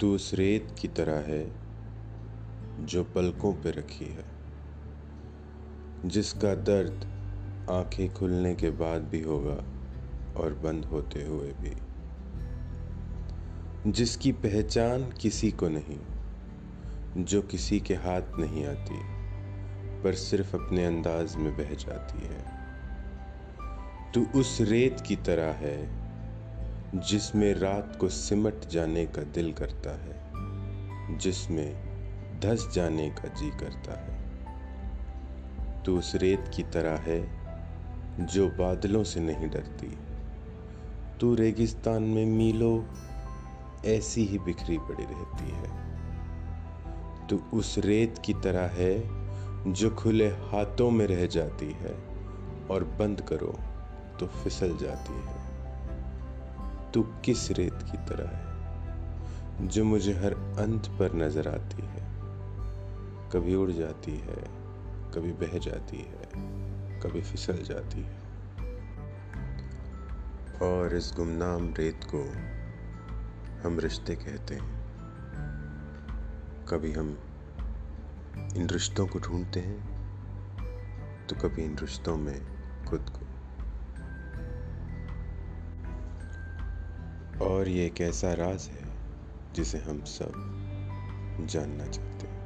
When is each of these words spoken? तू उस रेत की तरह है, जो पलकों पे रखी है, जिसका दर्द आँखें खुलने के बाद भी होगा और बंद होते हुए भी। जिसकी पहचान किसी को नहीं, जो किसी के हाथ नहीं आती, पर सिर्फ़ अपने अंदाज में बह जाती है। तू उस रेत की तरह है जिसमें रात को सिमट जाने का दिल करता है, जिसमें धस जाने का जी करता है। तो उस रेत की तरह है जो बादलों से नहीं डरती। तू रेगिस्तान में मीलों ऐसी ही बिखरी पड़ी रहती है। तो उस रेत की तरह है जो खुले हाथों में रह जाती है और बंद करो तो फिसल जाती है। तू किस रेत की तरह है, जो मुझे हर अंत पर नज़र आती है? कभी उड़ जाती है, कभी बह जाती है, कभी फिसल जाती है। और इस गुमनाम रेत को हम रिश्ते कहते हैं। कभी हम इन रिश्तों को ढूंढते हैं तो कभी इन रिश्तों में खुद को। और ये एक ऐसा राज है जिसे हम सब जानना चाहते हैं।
तू 0.00 0.14
उस 0.14 0.34
रेत 0.34 0.76
की 0.78 0.88
तरह 0.88 1.16
है, 1.16 1.52
जो 2.86 3.04
पलकों 3.04 3.52
पे 3.52 3.70
रखी 3.70 4.04
है, 4.04 4.24
जिसका 6.04 6.54
दर्द 6.54 7.04
आँखें 7.70 8.14
खुलने 8.14 8.54
के 8.54 8.70
बाद 8.70 9.02
भी 9.02 9.22
होगा 9.22 9.64
और 10.40 10.54
बंद 10.54 10.84
होते 10.84 11.24
हुए 11.24 11.52
भी। 11.52 11.76
जिसकी 13.92 14.32
पहचान 14.32 15.10
किसी 15.10 15.50
को 15.50 15.68
नहीं, 15.68 16.00
जो 17.24 17.42
किसी 17.42 17.80
के 17.80 17.94
हाथ 17.94 18.22
नहीं 18.38 18.66
आती, 18.66 19.00
पर 20.02 20.14
सिर्फ़ 20.14 20.56
अपने 20.56 20.84
अंदाज 20.84 21.36
में 21.36 21.56
बह 21.56 21.74
जाती 21.74 22.22
है। 22.22 22.44
तू 24.14 24.40
उस 24.40 24.58
रेत 24.60 25.00
की 25.00 25.16
तरह 25.16 25.52
है 25.52 26.03
जिसमें 26.94 27.54
रात 27.54 27.96
को 28.00 28.08
सिमट 28.08 28.68
जाने 28.68 29.06
का 29.06 29.22
दिल 29.22 29.52
करता 29.52 29.90
है, 29.90 30.16
जिसमें 31.18 31.74
धस 32.40 32.68
जाने 32.74 33.10
का 33.10 33.28
जी 33.28 33.50
करता 33.50 34.00
है। 34.00 34.24
तो 35.82 35.98
उस 35.98 36.14
रेत 36.14 36.50
की 36.56 36.62
तरह 36.62 36.96
है 36.96 37.20
जो 38.20 38.48
बादलों 38.48 39.04
से 39.04 39.20
नहीं 39.20 39.50
डरती। 39.50 39.98
तू 41.20 41.34
रेगिस्तान 41.34 42.02
में 42.02 42.26
मीलों 42.26 42.84
ऐसी 43.84 44.24
ही 44.24 44.38
बिखरी 44.38 44.78
पड़ी 44.78 45.04
रहती 45.04 45.50
है। 45.50 45.84
तो 47.26 47.36
उस 47.54 47.78
रेत 47.78 48.22
की 48.24 48.34
तरह 48.34 48.70
है 48.72 49.02
जो 49.72 49.90
खुले 49.90 50.28
हाथों 50.28 50.90
में 50.90 51.06
रह 51.06 51.26
जाती 51.26 51.70
है 51.70 51.94
और 52.70 52.96
बंद 52.98 53.20
करो 53.20 53.58
तो 54.20 54.26
फिसल 54.26 54.76
जाती 54.76 55.12
है। 55.12 55.43
तू 56.94 57.02
किस 57.02 57.50
रेत 57.50 57.78
की 57.82 57.98
तरह 57.98 58.28
है, 58.28 59.68
जो 59.68 59.84
मुझे 59.84 60.12
हर 60.12 60.34
अंत 60.58 60.86
पर 60.88 61.14
नज़र 61.14 61.48
आती 61.48 61.82
है? 61.82 62.02
कभी 63.30 63.54
उड़ 63.54 63.70
जाती 63.70 64.12
है, 64.12 64.36
कभी 65.14 65.32
बह 65.32 65.58
जाती 65.58 65.96
है, 65.96 66.28
कभी 67.00 67.22
फिसल 67.22 67.56
जाती 67.56 68.02
है। 68.02 68.22
और 70.62 70.96
इस 70.96 71.12
गुमनाम 71.16 71.74
रेत 71.74 72.00
को 72.14 72.22
हम 73.68 73.78
रिश्ते 73.78 74.14
कहते 74.16 74.54
हैं। 74.54 74.72
कभी 76.68 76.92
हम 76.92 77.18
इन 78.56 78.68
रिश्तों 78.70 79.06
को 79.06 79.18
ढूंढते 79.18 79.60
हैं 79.60 79.80
तो 81.26 81.36
कभी 81.36 81.62
इन 81.62 81.78
रिश्तों 81.78 82.16
में 82.16 82.40
खुद 82.84 83.10
को। 83.10 83.33
और 87.42 87.68
ये 87.68 87.86
एक 87.86 88.00
ऐसा 88.00 88.34
राज 88.34 88.68
है 88.72 88.84
जिसे 89.54 89.78
हम 89.78 90.04
सब 90.04 90.32
जानना 91.40 91.86
चाहते 91.86 92.26
हैं। 92.26 92.43